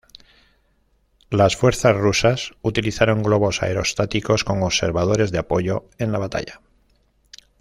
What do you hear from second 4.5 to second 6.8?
observadores de apoyo en la batalla.